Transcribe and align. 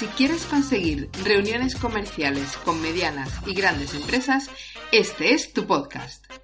Si 0.00 0.06
quieres 0.06 0.46
conseguir 0.46 1.10
reuniones 1.24 1.76
comerciales 1.76 2.56
con 2.64 2.80
medianas 2.80 3.28
y 3.44 3.52
grandes 3.52 3.92
empresas, 3.92 4.48
este 4.92 5.34
es 5.34 5.52
tu 5.52 5.66
podcast. 5.66 6.39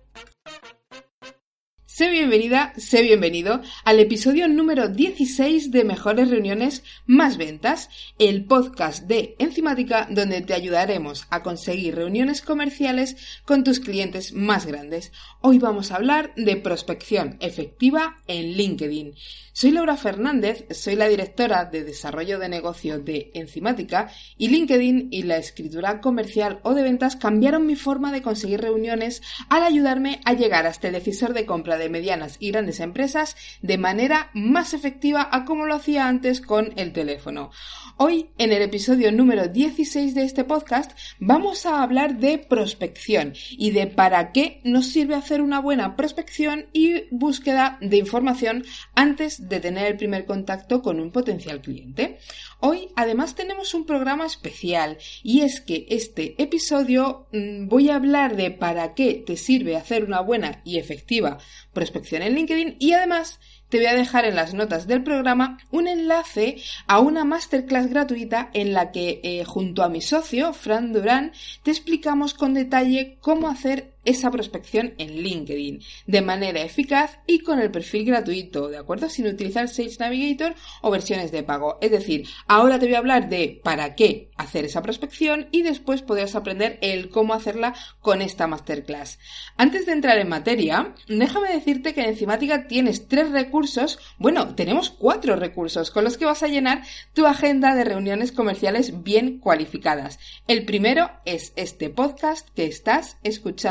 Sé 1.97 2.11
bienvenida, 2.11 2.75
sé 2.77 3.01
bienvenido 3.01 3.63
al 3.83 4.01
episodio 4.01 4.49
número 4.49 4.89
16 4.89 5.71
de 5.71 5.83
Mejores 5.83 6.29
Reuniones 6.29 6.83
Más 7.07 7.39
Ventas, 7.39 7.89
el 8.19 8.45
podcast 8.45 9.05
de 9.05 9.35
Enzimática 9.39 10.07
donde 10.11 10.43
te 10.43 10.53
ayudaremos 10.53 11.27
a 11.31 11.43
conseguir 11.43 11.95
reuniones 11.95 12.43
comerciales 12.43 13.17
con 13.47 13.65
tus 13.65 13.81
clientes 13.81 14.35
más 14.35 14.67
grandes. 14.67 15.11
Hoy 15.41 15.59
vamos 15.59 15.91
a 15.91 15.97
hablar 15.97 16.35
de 16.37 16.57
prospección 16.57 17.39
efectiva 17.41 18.19
en 18.27 18.53
LinkedIn. 18.59 19.15
Soy 19.55 19.71
Laura 19.71 19.97
Fernández, 19.97 20.67
soy 20.73 20.97
la 20.97 21.09
directora 21.09 21.65
de 21.65 21.83
desarrollo 21.83 22.39
de 22.39 22.51
negocio 22.51 22.99
de 22.99 23.31
Enzimática 23.33 24.11
y 24.37 24.49
LinkedIn 24.49 25.09
y 25.11 25.23
la 25.23 25.39
escritura 25.39 26.03
comercial 26.03 26.61
o 26.63 26.75
de 26.75 26.83
ventas 26.83 27.17
cambiaron 27.17 27.65
mi 27.65 27.75
forma 27.75 28.13
de 28.13 28.21
conseguir 28.21 28.61
reuniones 28.61 29.23
al 29.49 29.63
ayudarme 29.63 30.21
a 30.27 30.35
llegar 30.35 30.67
hasta 30.67 30.89
el 30.89 30.93
decisor 30.93 31.33
de 31.33 31.47
compra 31.47 31.79
de 31.79 31.86
medianas 31.89 32.37
y 32.41 32.51
grandes 32.51 32.81
empresas 32.81 33.37
de 33.63 33.79
manera 33.79 34.31
más 34.35 34.75
efectiva 34.75 35.29
a 35.31 35.45
como 35.45 35.67
lo 35.67 35.75
hacía 35.75 36.09
antes 36.09 36.41
con 36.41 36.73
el 36.77 36.93
teléfono. 36.93 37.51
Hoy, 37.99 38.29
en 38.37 38.53
el 38.53 38.61
episodio 38.61 39.11
número 39.11 39.49
16 39.49 40.15
de 40.15 40.25
este 40.25 40.45
podcast, 40.45 40.93
vamos 41.19 41.65
a 41.65 41.83
hablar 41.83 42.19
de 42.19 42.39
prospección 42.39 43.33
y 43.51 43.71
de 43.71 43.87
para 43.87 44.33
qué 44.33 44.61
nos 44.65 44.89
sirve 44.89 45.15
hacer 45.15 45.41
una 45.41 45.61
buena 45.61 45.97
prospección 45.97 46.67
y 46.73 47.05
búsqueda 47.11 47.79
de 47.81 47.97
información 47.97 48.65
antes 48.95 49.49
de 49.49 49.61
tener 49.61 49.87
el 49.87 49.97
primer 49.97 50.27
contacto 50.27 50.83
con 50.83 51.01
un 51.01 51.11
potencial 51.11 51.61
cliente. 51.63 52.19
Hoy 52.61 52.89
además 52.97 53.35
tenemos 53.35 53.75
un 53.75 53.87
programa 53.87 54.27
especial 54.27 54.99
y 55.23 55.43
es 55.43 55.61
que 55.61 55.87
este 55.91 56.35
episodio 56.43 57.27
mm, 57.33 57.69
voy 57.69 57.91
a 57.91 57.97
hablar 57.97 58.37
de 58.37 58.51
para 58.51 58.95
qué 58.95 59.23
te 59.27 59.37
sirve 59.37 59.77
hacer 59.77 60.05
una 60.05 60.21
buena 60.21 60.63
y 60.65 60.79
efectiva 60.79 61.39
prospección 61.77 62.23
en 62.23 62.35
LinkedIn 62.35 62.77
y 62.79 62.95
además 62.95 63.39
te 63.69 63.77
voy 63.77 63.87
a 63.87 63.95
dejar 63.95 64.25
en 64.25 64.35
las 64.35 64.55
notas 64.55 64.87
del 64.87 65.03
programa 65.03 65.59
un 65.71 65.89
enlace 65.89 66.57
a 66.87 67.01
una 67.01 67.25
masterclass 67.25 67.89
gratuita 67.89 68.49
en 68.55 68.73
la 68.73 68.93
que 68.93 69.21
eh, 69.23 69.45
junto 69.45 69.83
a 69.83 69.91
mi 69.91 70.01
socio, 70.01 70.55
Fran 70.55 70.95
Durán, 70.95 71.33
te 71.63 71.73
explicamos 71.73 72.33
con 72.33 72.55
detalle 72.55 73.19
cómo 73.21 73.49
hacer 73.49 73.93
esa 74.07 74.31
prospección 74.31 74.95
en 74.99 75.21
LinkedIn 75.23 75.83
de 76.07 76.23
manera 76.23 76.63
eficaz 76.63 77.19
y 77.27 77.41
con 77.41 77.59
el 77.59 77.71
perfil 77.71 78.07
gratuito, 78.07 78.69
¿de 78.69 78.79
acuerdo? 78.79 79.11
Sin 79.11 79.27
utilizar 79.27 79.69
Sales 79.69 80.01
Navigator 80.01 80.55
o 80.81 80.91
versiones 80.91 81.31
de 81.33 81.43
pago. 81.43 81.77
Es 81.83 81.91
decir, 81.91 82.27
ahora 82.47 82.79
te 82.79 82.87
voy 82.87 82.95
a 82.95 82.99
hablar 82.99 83.29
de 83.29 83.61
para 83.63 83.95
qué 83.97 84.31
hacer 84.37 84.65
esa 84.65 84.83
prospección 84.83 85.49
y 85.51 85.63
después 85.63 86.03
podrás 86.03 86.35
aprender 86.35 86.79
el 86.83 87.11
cómo 87.11 87.35
hacerla 87.35 87.75
con 88.01 88.23
esta 88.23 88.47
masterclass. 88.47 89.19
Antes 89.57 89.87
de 89.87 89.93
entrar 89.93 90.19
en 90.19 90.29
materia, 90.29 90.95
déjame 91.09 91.53
decirte 91.53 91.95
que 91.95 92.03
en 92.03 92.11
Encimática 92.11 92.67
tienes 92.67 93.09
tres 93.09 93.31
recursos, 93.31 93.99
bueno, 94.19 94.55
tenemos 94.55 94.91
cuatro 94.91 95.37
recursos 95.37 95.91
con 95.91 96.05
los 96.05 96.17
que 96.17 96.25
vas 96.25 96.43
a 96.43 96.49
llenar 96.49 96.83
tu 97.15 97.27
agenda 97.27 97.75
de 97.75 97.85
reuniones 97.85 98.33
comerciales 98.33 99.03
bien 99.03 99.39
cualificadas. 99.39 100.19
El 100.49 100.65
primero 100.65 101.11
es 101.25 101.53
este 101.57 101.91
podcast 101.91 102.49
que 102.55 102.67
estás 102.67 103.17
escuchando 103.23 103.67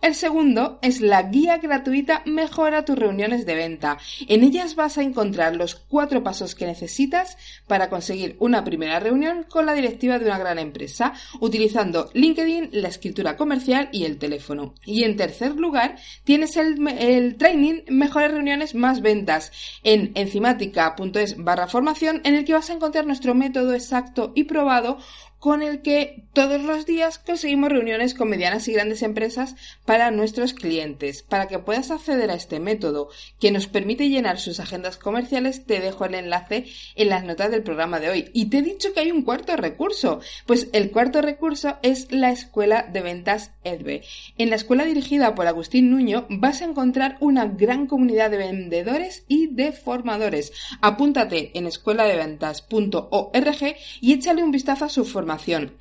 el 0.00 0.14
segundo 0.14 0.78
es 0.82 1.00
la 1.00 1.22
guía 1.22 1.58
gratuita 1.58 2.22
Mejora 2.24 2.84
tus 2.84 2.98
reuniones 2.98 3.46
de 3.46 3.54
venta. 3.54 3.98
En 4.28 4.44
ellas 4.44 4.74
vas 4.74 4.98
a 4.98 5.02
encontrar 5.02 5.56
los 5.56 5.74
cuatro 5.74 6.22
pasos 6.22 6.54
que 6.54 6.66
necesitas 6.66 7.36
para 7.66 7.90
conseguir 7.90 8.36
una 8.38 8.64
primera 8.64 9.00
reunión 9.00 9.44
con 9.48 9.66
la 9.66 9.74
de 9.98 10.26
una 10.26 10.38
gran 10.38 10.58
empresa, 10.58 11.12
utilizando 11.40 12.10
LinkedIn, 12.14 12.70
la 12.72 12.88
escritura 12.88 13.36
comercial 13.36 13.88
y 13.92 14.04
el 14.04 14.18
teléfono. 14.18 14.74
Y 14.84 15.04
en 15.04 15.16
tercer 15.16 15.56
lugar, 15.56 15.96
tienes 16.24 16.56
el, 16.56 17.36
training 17.36 17.82
Mejores 17.88 18.30
reuniones 18.30 18.74
más 18.74 19.00
ventas 19.00 19.52
en 19.82 20.12
enzimática.es 20.14 21.36
barra 21.36 21.66
formación 21.66 22.20
en 22.24 22.34
el 22.34 22.44
que 22.44 22.54
vas 22.54 22.70
a 22.70 22.74
encontrar 22.74 23.06
nuestro 23.06 23.34
método 23.34 23.74
exacto 23.74 24.32
y 24.34 24.44
probado 24.44 24.98
con 25.38 25.62
el 25.62 25.82
que 25.82 26.24
todos 26.32 26.62
los 26.62 26.86
días 26.86 27.18
conseguimos 27.18 27.70
reuniones 27.70 28.14
con 28.14 28.28
medianas 28.28 28.66
y 28.68 28.72
grandes 28.72 29.02
empresas 29.02 29.54
para 29.84 30.10
nuestros 30.10 30.52
clientes. 30.52 31.22
Para 31.22 31.46
que 31.46 31.58
puedas 31.58 31.90
acceder 31.90 32.30
a 32.30 32.34
este 32.34 32.60
método 32.60 33.08
que 33.40 33.52
nos 33.52 33.66
permite 33.66 34.08
llenar 34.08 34.38
sus 34.38 34.60
agendas 34.60 34.98
comerciales, 34.98 35.64
te 35.64 35.80
dejo 35.80 36.04
el 36.04 36.14
enlace 36.14 36.66
en 36.96 37.08
las 37.08 37.24
notas 37.24 37.50
del 37.50 37.62
programa 37.62 38.00
de 38.00 38.10
hoy. 38.10 38.30
Y 38.32 38.46
te 38.46 38.58
he 38.58 38.62
dicho 38.62 38.92
que 38.92 39.00
hay 39.00 39.12
un 39.12 39.22
cuarto 39.22 39.56
recurso. 39.56 40.20
Pues 40.46 40.68
el 40.72 40.90
cuarto 40.90 41.22
recurso 41.22 41.76
es 41.82 42.10
la 42.10 42.30
Escuela 42.30 42.88
de 42.92 43.00
Ventas 43.00 43.52
EDBE. 43.64 44.02
En 44.38 44.50
la 44.50 44.56
escuela 44.56 44.84
dirigida 44.84 45.34
por 45.34 45.46
Agustín 45.46 45.90
Nuño 45.90 46.26
vas 46.30 46.62
a 46.62 46.64
encontrar 46.64 47.16
una 47.20 47.46
gran 47.46 47.86
comunidad 47.86 48.30
de 48.30 48.38
vendedores 48.38 49.24
y 49.28 49.48
de 49.48 49.72
formadores. 49.72 50.52
Apúntate 50.80 51.56
en 51.56 51.66
escueladeventas.org 51.66 53.76
y 54.00 54.12
échale 54.12 54.42
un 54.42 54.50
vistazo 54.50 54.84
a 54.84 54.88
su 54.88 55.04
formación 55.04 55.27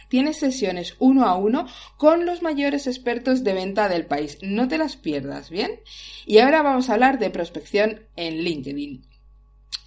Tienes 0.09 0.37
sesiones 0.37 0.95
uno 0.99 1.25
a 1.25 1.35
uno 1.35 1.67
con 1.97 2.25
los 2.25 2.41
mayores 2.41 2.87
expertos 2.87 3.43
de 3.43 3.53
venta 3.53 3.87
del 3.89 4.05
país. 4.05 4.37
No 4.41 4.67
te 4.67 4.77
las 4.77 4.97
pierdas, 4.97 5.49
¿bien? 5.49 5.71
Y 6.25 6.39
ahora 6.39 6.61
vamos 6.61 6.89
a 6.89 6.93
hablar 6.93 7.19
de 7.19 7.29
prospección 7.29 8.01
en 8.15 8.43
LinkedIn. 8.43 9.05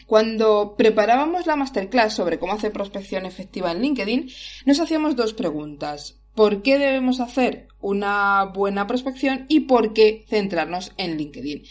Cuando 0.06 0.75
preparábamos 0.76 1.47
la 1.47 1.54
masterclass 1.54 2.15
sobre 2.15 2.38
cómo 2.38 2.54
hacer 2.54 2.72
prospección 2.72 3.26
efectiva 3.26 3.71
en 3.71 3.81
LinkedIn, 3.81 4.28
nos 4.66 4.81
hacíamos 4.81 5.15
dos 5.15 5.34
preguntas. 5.34 6.21
¿Por 6.34 6.62
qué 6.62 6.78
debemos 6.78 7.21
hacer 7.21 7.69
una 7.81 8.44
buena 8.47 8.87
prospección 8.87 9.47
y 9.48 9.60
por 9.60 9.92
qué 9.92 10.25
centrarnos 10.28 10.92
en 10.97 11.16
LinkedIn? 11.16 11.62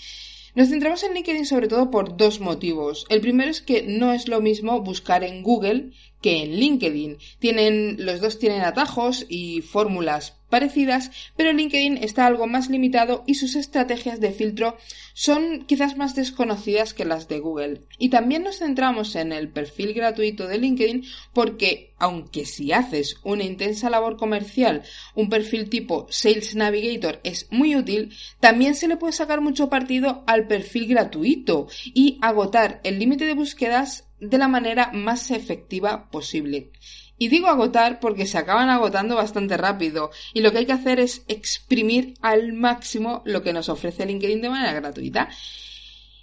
Nos 0.55 0.69
centramos 0.69 1.03
en 1.03 1.13
LinkedIn 1.13 1.45
sobre 1.45 1.67
todo 1.67 1.91
por 1.91 2.17
dos 2.17 2.39
motivos. 2.39 3.05
El 3.09 3.21
primero 3.21 3.51
es 3.51 3.61
que 3.61 3.83
no 3.83 4.13
es 4.13 4.27
lo 4.27 4.41
mismo 4.41 4.81
buscar 4.81 5.23
en 5.23 5.43
Google 5.43 5.91
que 6.21 6.43
en 6.43 6.55
LinkedIn. 6.55 7.17
Tienen, 7.39 7.97
los 8.05 8.21
dos 8.21 8.39
tienen 8.39 8.61
atajos 8.61 9.25
y 9.29 9.61
fórmulas 9.61 10.35
parecidas, 10.49 11.11
pero 11.37 11.53
LinkedIn 11.53 11.97
está 11.97 12.25
algo 12.25 12.47
más 12.47 12.69
limitado 12.69 13.23
y 13.27 13.35
sus 13.35 13.55
estrategias 13.55 14.19
de 14.19 14.31
filtro 14.31 14.77
son 15.13 15.65
quizás 15.65 15.95
más 15.95 16.15
desconocidas 16.15 16.93
que 16.93 17.05
las 17.05 17.27
de 17.27 17.39
Google. 17.39 17.83
Y 17.97 18.09
también 18.09 18.43
nos 18.43 18.57
centramos 18.57 19.15
en 19.15 19.31
el 19.31 19.49
perfil 19.49 19.93
gratuito 19.93 20.47
de 20.47 20.57
LinkedIn 20.57 21.05
porque, 21.33 21.93
aunque 21.99 22.45
si 22.45 22.71
haces 22.71 23.17
una 23.23 23.43
intensa 23.43 23.89
labor 23.89 24.17
comercial, 24.17 24.83
un 25.13 25.29
perfil 25.29 25.69
tipo 25.69 26.07
Sales 26.09 26.55
Navigator 26.55 27.19
es 27.23 27.47
muy 27.51 27.75
útil, 27.75 28.11
también 28.39 28.75
se 28.75 28.87
le 28.87 28.97
puede 28.97 29.13
sacar 29.13 29.41
mucho 29.41 29.69
partido 29.69 30.23
al 30.25 30.47
perfil 30.47 30.87
gratuito 30.87 31.67
y 31.85 32.17
agotar 32.21 32.81
el 32.83 32.97
límite 32.97 33.25
de 33.25 33.33
búsquedas 33.33 34.08
de 34.19 34.37
la 34.37 34.47
manera 34.47 34.91
más 34.93 35.31
efectiva 35.31 36.09
posible. 36.09 36.71
Y 37.17 37.27
digo 37.27 37.47
agotar 37.47 37.99
porque 37.99 38.25
se 38.25 38.37
acaban 38.37 38.69
agotando 38.69 39.15
bastante 39.15 39.57
rápido 39.57 40.11
y 40.33 40.41
lo 40.41 40.51
que 40.51 40.59
hay 40.59 40.65
que 40.65 40.73
hacer 40.73 40.99
es 40.99 41.23
exprimir 41.27 42.13
al 42.21 42.53
máximo 42.53 43.21
lo 43.25 43.43
que 43.43 43.53
nos 43.53 43.67
ofrece 43.67 44.05
LinkedIn 44.05 44.41
de 44.41 44.49
manera 44.49 44.73
gratuita. 44.73 45.29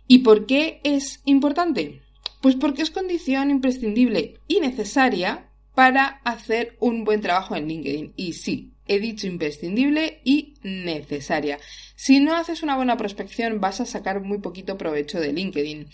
¿Y 0.09 0.21
por 0.21 0.47
qué 0.47 0.81
es 0.85 1.21
importante? 1.25 2.03
Pues 2.41 2.55
porque 2.55 2.83
es 2.83 2.91
condición 2.91 3.51
imprescindible 3.51 4.41
y 4.49 4.61
necesaria 4.61 5.51
para 5.75 6.21
hacer 6.25 6.77
un 6.81 7.05
buen 7.05 7.21
trabajo 7.21 7.57
en 7.57 7.69
LinkedIn. 7.69 8.15
Y 8.17 8.33
sí, 8.33 8.73
he 8.87 8.99
dicho 8.99 9.27
imprescindible 9.27 10.21
y 10.25 10.55
necesaria. 10.63 11.59
Si 11.97 12.21
no 12.21 12.35
haces 12.35 12.63
una 12.63 12.77
buena 12.77 12.97
prospección 12.97 13.61
vas 13.61 13.81
a 13.81 13.87
sacar 13.87 14.23
muy 14.23 14.39
poquito 14.39 14.79
provecho 14.79 15.21
de 15.21 15.33
LinkedIn. 15.33 15.89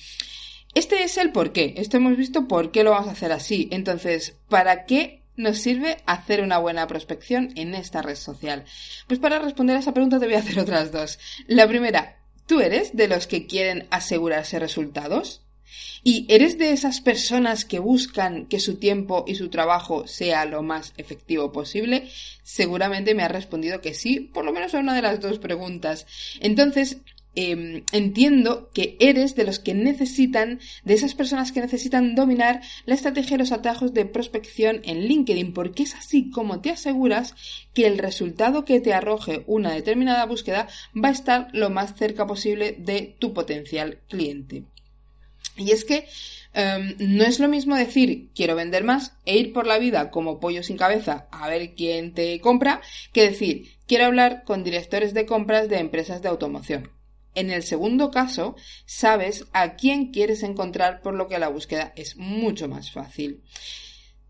Este 0.74 1.04
es 1.04 1.18
el 1.18 1.32
por 1.32 1.52
qué. 1.52 1.74
Esto 1.76 1.98
hemos 1.98 2.16
visto 2.16 2.48
por 2.48 2.70
qué 2.70 2.82
lo 2.82 2.92
vamos 2.92 3.08
a 3.08 3.12
hacer 3.12 3.30
así. 3.32 3.68
Entonces, 3.70 4.36
¿para 4.48 4.86
qué 4.86 5.22
nos 5.36 5.58
sirve 5.58 5.98
hacer 6.06 6.42
una 6.42 6.58
buena 6.58 6.86
prospección 6.86 7.52
en 7.56 7.74
esta 7.74 8.00
red 8.00 8.16
social? 8.16 8.64
Pues 9.06 9.20
para 9.20 9.38
responder 9.38 9.76
a 9.76 9.80
esa 9.80 9.92
pregunta 9.92 10.19
te 10.19 10.26
voy 10.26 10.34
a 10.34 10.38
hacer 10.38 10.58
otras 10.58 10.90
dos. 10.90 11.19
La 11.46 11.69
primera, 11.69 12.16
¿tú 12.46 12.60
eres 12.60 12.96
de 12.96 13.08
los 13.08 13.26
que 13.26 13.46
quieren 13.46 13.86
asegurarse 13.90 14.58
resultados? 14.58 15.42
¿Y 16.04 16.26
eres 16.28 16.58
de 16.58 16.72
esas 16.72 17.00
personas 17.00 17.64
que 17.64 17.78
buscan 17.78 18.46
que 18.46 18.60
su 18.60 18.76
tiempo 18.76 19.25
y 19.26 19.36
su 19.36 19.48
trabajo 19.50 20.06
sea 20.06 20.44
lo 20.44 20.62
más 20.62 20.92
efectivo 20.96 21.52
posible? 21.52 22.08
Seguramente 22.42 23.14
me 23.14 23.22
has 23.22 23.30
respondido 23.30 23.80
que 23.80 23.94
sí, 23.94 24.20
por 24.20 24.44
lo 24.44 24.52
menos 24.52 24.75
a 24.75 24.80
una 24.80 24.94
de 24.94 25.02
las 25.02 25.20
dos 25.20 25.38
preguntas. 25.38 26.06
Entonces, 26.40 26.98
Em, 27.34 27.84
entiendo 27.93 28.69
que 28.75 28.96
eres 29.00 29.34
de 29.34 29.44
los 29.44 29.58
que 29.58 29.73
necesitan, 29.73 30.61
de 30.84 30.94
esas 30.94 31.14
personas 31.14 31.50
que 31.50 31.62
necesitan 31.62 32.14
dominar 32.14 32.61
la 32.84 32.94
estrategia 32.94 33.37
y 33.37 33.38
los 33.38 33.52
atajos 33.52 33.94
de 33.94 34.05
prospección 34.05 34.82
en 34.84 35.06
LinkedIn, 35.06 35.55
porque 35.55 35.84
es 35.84 35.94
así 35.94 36.31
como 36.31 36.61
te 36.61 36.70
aseguras 36.70 37.34
que 37.73 37.87
el 37.87 37.96
resultado 37.96 38.67
que 38.67 38.81
te 38.81 38.93
arroje 38.93 39.44
una 39.46 39.73
determinada 39.73 40.26
búsqueda 40.26 40.69
va 40.94 41.08
a 41.08 41.12
estar 41.12 41.49
lo 41.55 41.70
más 41.70 41.94
cerca 41.96 42.26
posible 42.26 42.76
de 42.79 43.17
tu 43.19 43.32
potencial 43.32 44.00
cliente. 44.08 44.64
Y 45.56 45.70
es 45.70 45.87
que 45.87 46.06
em, 46.52 46.96
no 46.99 47.25
es 47.25 47.40
lo 47.40 47.49
mismo 47.49 47.76
decir 47.76 48.28
quiero 48.35 48.56
vender 48.56 48.85
más 48.85 49.14
e 49.25 49.38
ir 49.38 49.55
por 49.55 49.67
la 49.67 49.78
vida 49.78 50.11
como 50.11 50.38
pollo 50.38 50.62
sin 50.62 50.76
cabeza 50.76 51.28
a 51.31 51.49
ver 51.49 51.75
quién 51.75 52.12
te 52.12 52.40
compra 52.40 52.82
que 53.12 53.23
decir 53.23 53.70
quiero 53.87 54.05
hablar 54.06 54.44
con 54.44 54.64
directores 54.64 55.14
de 55.14 55.25
compras 55.25 55.70
de 55.70 55.78
empresas 55.78 56.20
de 56.20 56.28
automoción. 56.28 56.90
En 57.34 57.50
el 57.50 57.62
segundo 57.62 58.11
caso, 58.11 58.56
sabes 58.84 59.46
a 59.52 59.76
quién 59.76 60.12
quieres 60.12 60.43
encontrar 60.43 61.00
por 61.00 61.14
lo 61.14 61.29
que 61.29 61.38
la 61.38 61.49
búsqueda 61.49 61.93
es 61.96 62.17
mucho 62.17 62.69
más 62.69 62.93
fácil. 62.93 63.43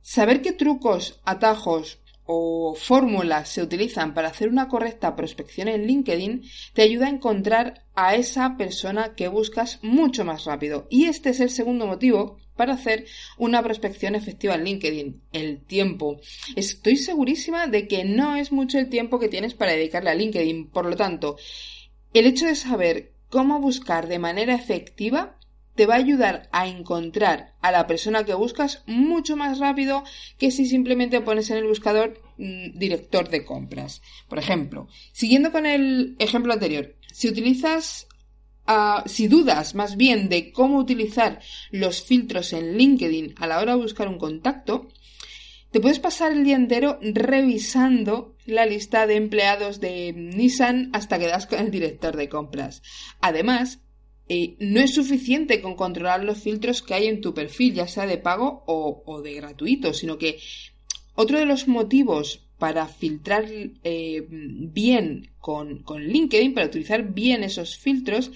Saber 0.00 0.43
qué 0.43 0.52
trucos, 0.52 1.20
atajos 1.25 1.99
o 2.25 2.75
fórmulas 2.75 3.49
se 3.49 3.62
utilizan 3.62 4.14
para 4.14 4.28
hacer 4.28 4.49
una 4.49 4.69
correcta 4.69 5.16
prospección 5.16 5.69
en 5.69 5.87
LinkedIn 5.87 6.43
te 6.72 6.82
ayuda 6.82 7.06
a 7.06 7.10
encontrar 7.10 7.84
a 7.94 8.14
esa 8.14 8.56
persona 8.56 9.14
que 9.14 9.28
buscas 9.28 9.81
mucho 9.82 10.25
más 10.25 10.44
rápido. 10.44 10.87
Y 10.88 11.06
este 11.06 11.31
es 11.31 11.40
el 11.40 11.50
segundo 11.50 11.87
motivo 11.87 12.38
para 12.56 12.75
hacer 12.75 13.06
una 13.38 13.62
prospección 13.62 14.14
efectiva 14.14 14.55
en 14.55 14.64
LinkedIn, 14.64 15.22
el 15.32 15.62
tiempo. 15.64 16.20
Estoy 16.55 16.96
segurísima 16.96 17.66
de 17.66 17.88
que 17.88 18.05
no 18.05 18.37
es 18.37 18.52
mucho 18.52 18.78
el 18.78 18.88
tiempo 18.88 19.19
que 19.19 19.28
tienes 19.28 19.55
para 19.55 19.72
dedicarle 19.72 20.10
a 20.10 20.14
LinkedIn, 20.14 20.69
por 20.69 20.87
lo 20.87 20.96
tanto, 20.96 21.37
el 22.14 22.26
hecho 22.26 22.46
de 22.46 22.54
saber 22.54 23.12
cómo 23.28 23.60
buscar 23.60 24.08
de 24.08 24.18
manera 24.18 24.54
efectiva 24.54 25.36
te 25.74 25.86
va 25.86 25.94
a 25.94 25.98
ayudar 25.98 26.48
a 26.52 26.68
encontrar 26.68 27.54
a 27.62 27.72
la 27.72 27.86
persona 27.86 28.24
que 28.24 28.34
buscas 28.34 28.82
mucho 28.86 29.36
más 29.36 29.58
rápido 29.58 30.04
que 30.38 30.50
si 30.50 30.66
simplemente 30.66 31.20
pones 31.20 31.50
en 31.50 31.56
el 31.56 31.66
buscador 31.66 32.20
mm, 32.36 32.78
director 32.78 33.30
de 33.30 33.44
compras. 33.44 34.02
Por 34.28 34.38
ejemplo, 34.38 34.88
siguiendo 35.12 35.50
con 35.50 35.64
el 35.64 36.16
ejemplo 36.18 36.52
anterior, 36.52 36.94
si 37.10 37.28
utilizas 37.28 38.06
ah, 38.66 39.02
si 39.06 39.28
dudas 39.28 39.74
más 39.74 39.96
bien 39.96 40.28
de 40.28 40.52
cómo 40.52 40.78
utilizar 40.78 41.40
los 41.70 42.02
filtros 42.02 42.52
en 42.52 42.76
LinkedIn 42.76 43.34
a 43.38 43.46
la 43.46 43.58
hora 43.60 43.74
de 43.74 43.82
buscar 43.82 44.08
un 44.08 44.18
contacto, 44.18 44.88
te 45.72 45.80
puedes 45.80 45.98
pasar 45.98 46.32
el 46.32 46.44
día 46.44 46.56
entero 46.56 46.98
revisando 47.00 48.36
la 48.44 48.66
lista 48.66 49.06
de 49.06 49.16
empleados 49.16 49.80
de 49.80 50.12
Nissan 50.12 50.90
hasta 50.92 51.19
que 51.19 51.26
das 51.26 51.46
con 51.46 51.60
el 51.60 51.70
director 51.70 52.14
de 52.14 52.28
compras. 52.28 52.82
Además, 53.20 53.80
eh, 54.28 54.54
no 54.60 54.80
es 54.80 54.94
suficiente 54.94 55.62
con 55.62 55.74
controlar 55.74 56.24
los 56.24 56.38
filtros 56.38 56.82
que 56.82 56.94
hay 56.94 57.06
en 57.06 57.22
tu 57.22 57.32
perfil, 57.32 57.74
ya 57.74 57.88
sea 57.88 58.06
de 58.06 58.19
pago 58.19 58.62
o, 58.66 59.22
de 59.22 59.32
gratuito, 59.32 59.94
sino 59.94 60.19
que 60.19 60.38
otro 61.14 61.38
de 61.38 61.46
los 61.46 61.69
motivos 61.69 62.46
para 62.58 62.86
filtrar 62.86 63.46
eh, 63.82 64.26
bien 64.28 65.30
con, 65.38 65.82
LinkedIn, 65.86 66.52
para 66.52 66.66
utilizar 66.66 67.14
bien 67.14 67.44
esos 67.44 67.78
filtros, 67.78 68.30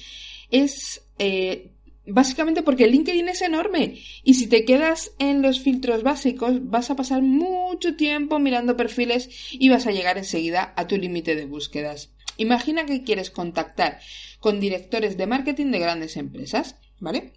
es 0.50 1.06
eh, 1.18 1.75
básicamente 2.06 2.62
porque 2.62 2.86
LinkedIn 2.86 3.28
es 3.28 3.42
enorme 3.42 3.98
y 4.22 4.34
si 4.34 4.46
te 4.46 4.64
quedas 4.64 5.12
en 5.18 5.42
los 5.42 5.60
filtros 5.60 6.02
básicos 6.02 6.70
vas 6.70 6.90
a 6.90 6.96
pasar 6.96 7.22
mucho 7.22 7.96
tiempo 7.96 8.38
mirando 8.38 8.76
perfiles 8.76 9.28
y 9.52 9.68
vas 9.68 9.86
a 9.86 9.92
llegar 9.92 10.18
enseguida 10.18 10.72
a 10.76 10.86
tu 10.86 10.96
límite 10.96 11.34
de 11.34 11.46
búsquedas. 11.46 12.10
Imagina 12.36 12.86
que 12.86 13.02
quieres 13.02 13.30
contactar 13.30 13.98
con 14.40 14.60
directores 14.60 15.16
de 15.16 15.26
marketing 15.26 15.70
de 15.70 15.78
grandes 15.78 16.16
empresas, 16.16 16.76
¿vale? 17.00 17.32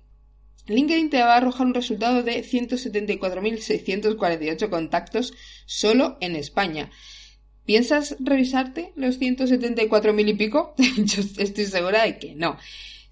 LinkedIn 0.68 1.10
te 1.10 1.22
va 1.22 1.34
a 1.34 1.38
arrojar 1.38 1.68
un 1.68 1.74
resultado 1.74 2.22
de 2.22 2.44
174.648 2.44 4.70
contactos 4.70 5.34
solo 5.66 6.18
en 6.22 6.36
España. 6.36 6.92
¿Piensas 7.66 8.18
revisarte 8.20 8.94
los 8.96 9.20
174.000 9.20 10.30
y 10.30 10.34
pico? 10.34 10.76
Yo 10.98 11.24
estoy 11.38 11.66
segura 11.66 12.04
de 12.04 12.20
que 12.20 12.36
no. 12.36 12.58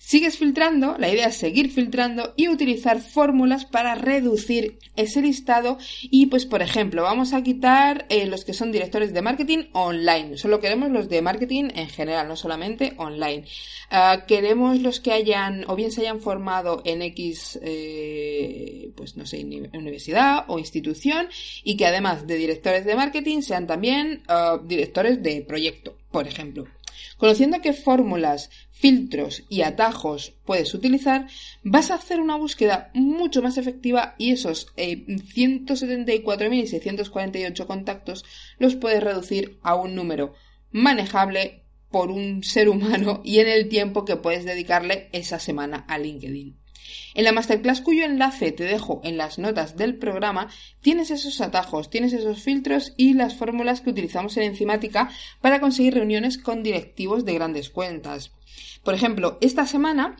Sigues 0.07 0.37
filtrando, 0.37 0.95
la 0.97 1.09
idea 1.09 1.27
es 1.27 1.35
seguir 1.35 1.69
filtrando 1.69 2.33
y 2.37 2.47
utilizar 2.47 3.01
fórmulas 3.01 3.65
para 3.65 3.93
reducir 3.93 4.79
ese 4.95 5.21
listado 5.21 5.79
y 6.01 6.27
pues 6.27 6.45
por 6.45 6.61
ejemplo 6.61 7.03
vamos 7.03 7.33
a 7.33 7.43
quitar 7.43 8.05
eh, 8.07 8.25
los 8.25 8.45
que 8.45 8.53
son 8.53 8.71
directores 8.71 9.13
de 9.13 9.21
marketing 9.21 9.65
online, 9.73 10.37
solo 10.37 10.61
queremos 10.61 10.91
los 10.91 11.09
de 11.09 11.21
marketing 11.21 11.71
en 11.75 11.89
general, 11.89 12.29
no 12.29 12.37
solamente 12.37 12.93
online. 12.95 13.43
Ah, 13.89 14.23
queremos 14.25 14.79
los 14.79 15.01
que 15.01 15.11
hayan 15.11 15.65
o 15.67 15.75
bien 15.75 15.91
se 15.91 15.99
hayan 15.99 16.21
formado 16.21 16.81
en 16.85 17.01
X, 17.01 17.59
eh, 17.61 18.91
pues 18.95 19.17
no 19.17 19.25
sé, 19.25 19.43
universidad 19.73 20.45
o 20.47 20.57
institución 20.57 21.27
y 21.65 21.75
que 21.75 21.85
además 21.85 22.25
de 22.25 22.37
directores 22.37 22.85
de 22.85 22.95
marketing 22.95 23.41
sean 23.41 23.67
también 23.67 24.23
ah, 24.29 24.57
directores 24.63 25.21
de 25.21 25.41
proyecto, 25.41 25.97
por 26.11 26.29
ejemplo. 26.29 26.65
Conociendo 27.17 27.61
qué 27.61 27.73
fórmulas, 27.73 28.49
filtros 28.71 29.43
y 29.49 29.61
atajos 29.61 30.33
puedes 30.45 30.73
utilizar, 30.73 31.27
vas 31.63 31.91
a 31.91 31.95
hacer 31.95 32.19
una 32.19 32.35
búsqueda 32.35 32.91
mucho 32.93 33.41
más 33.41 33.57
efectiva 33.57 34.15
y 34.17 34.31
esos 34.31 34.75
174.648 34.75 37.61
eh, 37.61 37.65
contactos 37.65 38.25
los 38.59 38.75
puedes 38.75 39.01
reducir 39.03 39.59
a 39.63 39.75
un 39.75 39.95
número 39.95 40.33
manejable 40.71 41.63
por 41.89 42.11
un 42.11 42.43
ser 42.43 42.67
humano 42.69 43.21
y 43.23 43.39
en 43.39 43.47
el 43.47 43.69
tiempo 43.69 44.05
que 44.05 44.17
puedes 44.17 44.45
dedicarle 44.45 45.09
esa 45.13 45.39
semana 45.39 45.85
a 45.87 45.97
LinkedIn. 45.97 46.66
En 47.13 47.23
la 47.23 47.31
masterclass 47.31 47.81
cuyo 47.81 48.03
enlace 48.03 48.51
te 48.51 48.63
dejo 48.63 49.01
en 49.03 49.17
las 49.17 49.39
notas 49.39 49.75
del 49.75 49.95
programa, 49.95 50.49
tienes 50.81 51.11
esos 51.11 51.41
atajos, 51.41 51.89
tienes 51.89 52.13
esos 52.13 52.41
filtros 52.41 52.93
y 52.97 53.13
las 53.13 53.35
fórmulas 53.35 53.81
que 53.81 53.89
utilizamos 53.89 54.37
en 54.37 54.43
Enzimática 54.43 55.09
para 55.41 55.59
conseguir 55.59 55.93
reuniones 55.93 56.37
con 56.37 56.63
directivos 56.63 57.25
de 57.25 57.33
grandes 57.33 57.69
cuentas. 57.69 58.31
Por 58.83 58.93
ejemplo, 58.93 59.37
esta 59.41 59.65
semana 59.65 60.15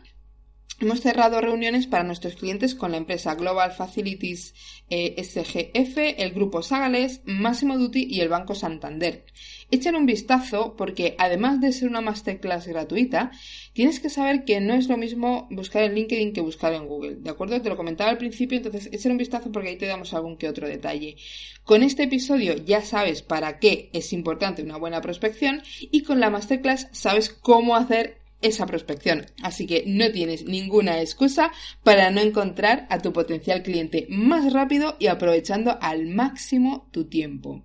Hemos 0.80 1.00
cerrado 1.00 1.40
reuniones 1.40 1.88
para 1.88 2.04
nuestros 2.04 2.36
clientes 2.36 2.76
con 2.76 2.92
la 2.92 2.98
empresa 2.98 3.34
Global 3.34 3.72
Facilities 3.72 4.54
eh, 4.90 5.20
SGF, 5.24 5.98
el 6.16 6.30
grupo 6.30 6.62
Sagales, 6.62 7.20
Massimo 7.24 7.76
Duty 7.76 8.06
y 8.08 8.20
el 8.20 8.28
Banco 8.28 8.54
Santander. 8.54 9.24
Echen 9.72 9.96
un 9.96 10.06
vistazo 10.06 10.76
porque 10.76 11.16
además 11.18 11.60
de 11.60 11.72
ser 11.72 11.88
una 11.88 12.00
masterclass 12.00 12.68
gratuita, 12.68 13.32
tienes 13.72 13.98
que 13.98 14.08
saber 14.08 14.44
que 14.44 14.60
no 14.60 14.74
es 14.74 14.88
lo 14.88 14.96
mismo 14.96 15.48
buscar 15.50 15.82
en 15.82 15.96
LinkedIn 15.96 16.32
que 16.32 16.42
buscar 16.42 16.72
en 16.72 16.86
Google. 16.86 17.16
¿De 17.16 17.30
acuerdo? 17.30 17.60
Te 17.60 17.70
lo 17.70 17.76
comentaba 17.76 18.10
al 18.10 18.18
principio, 18.18 18.58
entonces 18.58 18.88
echen 18.92 19.10
un 19.10 19.18
vistazo 19.18 19.50
porque 19.50 19.70
ahí 19.70 19.76
te 19.78 19.86
damos 19.86 20.14
algún 20.14 20.36
que 20.36 20.48
otro 20.48 20.68
detalle. 20.68 21.16
Con 21.64 21.82
este 21.82 22.04
episodio 22.04 22.54
ya 22.54 22.82
sabes 22.82 23.22
para 23.22 23.58
qué 23.58 23.90
es 23.92 24.12
importante 24.12 24.62
una 24.62 24.76
buena 24.76 25.00
prospección 25.00 25.60
y 25.80 26.04
con 26.04 26.20
la 26.20 26.30
masterclass 26.30 26.86
sabes 26.92 27.30
cómo 27.30 27.74
hacer 27.74 28.27
esa 28.42 28.66
prospección. 28.66 29.26
Así 29.42 29.66
que 29.66 29.84
no 29.86 30.10
tienes 30.10 30.44
ninguna 30.44 31.00
excusa 31.00 31.52
para 31.82 32.10
no 32.10 32.20
encontrar 32.20 32.86
a 32.90 33.00
tu 33.00 33.12
potencial 33.12 33.62
cliente 33.62 34.06
más 34.08 34.52
rápido 34.52 34.96
y 34.98 35.06
aprovechando 35.08 35.78
al 35.80 36.06
máximo 36.06 36.88
tu 36.92 37.06
tiempo. 37.08 37.64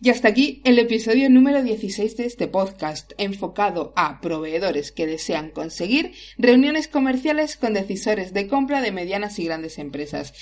Y 0.00 0.10
hasta 0.10 0.28
aquí 0.28 0.60
el 0.64 0.78
episodio 0.78 1.30
número 1.30 1.62
16 1.62 2.16
de 2.16 2.26
este 2.26 2.46
podcast, 2.46 3.12
enfocado 3.16 3.94
a 3.96 4.20
proveedores 4.20 4.92
que 4.92 5.06
desean 5.06 5.50
conseguir 5.50 6.12
reuniones 6.36 6.88
comerciales 6.88 7.56
con 7.56 7.72
decisores 7.72 8.34
de 8.34 8.46
compra 8.46 8.82
de 8.82 8.92
medianas 8.92 9.38
y 9.38 9.44
grandes 9.44 9.78
empresas. 9.78 10.34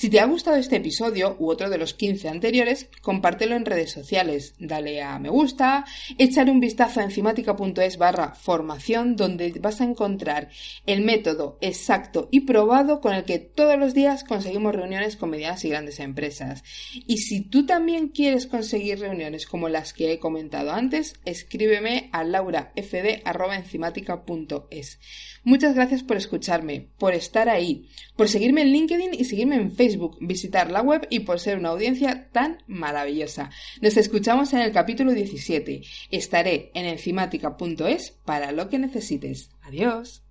Si 0.00 0.08
te 0.08 0.18
ha 0.18 0.24
gustado 0.24 0.56
este 0.56 0.76
episodio 0.76 1.36
u 1.38 1.50
otro 1.50 1.68
de 1.68 1.76
los 1.76 1.92
15 1.92 2.30
anteriores, 2.30 2.88
compártelo 3.02 3.54
en 3.54 3.66
redes 3.66 3.90
sociales, 3.90 4.54
dale 4.58 5.02
a 5.02 5.18
me 5.18 5.28
gusta, 5.28 5.84
échale 6.16 6.50
un 6.50 6.58
vistazo 6.58 7.00
a 7.00 7.02
enzimática.es 7.02 7.98
barra 7.98 8.34
formación 8.34 9.14
donde 9.14 9.52
vas 9.60 9.82
a 9.82 9.84
encontrar 9.84 10.48
el 10.86 11.02
método 11.02 11.58
exacto 11.60 12.30
y 12.30 12.46
probado 12.46 13.02
con 13.02 13.12
el 13.12 13.24
que 13.24 13.40
todos 13.40 13.78
los 13.78 13.92
días 13.92 14.24
conseguimos 14.24 14.74
reuniones 14.74 15.16
con 15.16 15.28
medianas 15.28 15.66
y 15.66 15.68
grandes 15.68 16.00
empresas. 16.00 16.64
Y 17.06 17.18
si 17.18 17.42
tú 17.42 17.66
también 17.66 18.08
quieres 18.08 18.46
conseguir 18.46 19.00
reuniones 19.00 19.44
como 19.44 19.68
las 19.68 19.92
que 19.92 20.14
he 20.14 20.18
comentado 20.18 20.72
antes, 20.72 21.12
escríbeme 21.26 22.08
a 22.12 22.24
laurafd.enzimática.es. 22.24 24.98
Muchas 25.44 25.74
gracias 25.74 26.02
por 26.02 26.16
escucharme, 26.16 26.88
por 26.98 27.12
estar 27.12 27.50
ahí, 27.50 27.86
por 28.16 28.30
seguirme 28.30 28.62
en 28.62 28.72
LinkedIn 28.72 29.12
y 29.12 29.24
seguirme 29.24 29.56
en 29.56 29.72
Facebook 29.90 30.18
visitar 30.20 30.70
la 30.70 30.82
web 30.82 31.06
y 31.10 31.20
por 31.20 31.40
ser 31.40 31.58
una 31.58 31.70
audiencia 31.70 32.28
tan 32.30 32.62
maravillosa. 32.68 33.50
Nos 33.80 33.96
escuchamos 33.96 34.52
en 34.52 34.60
el 34.60 34.72
capítulo 34.72 35.12
17. 35.12 35.82
Estaré 36.10 36.70
en 36.74 36.86
encimática.es 36.86 38.12
para 38.24 38.52
lo 38.52 38.68
que 38.68 38.78
necesites. 38.78 39.50
Adiós. 39.62 40.22